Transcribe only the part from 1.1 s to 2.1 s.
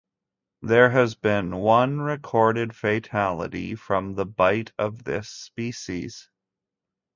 been one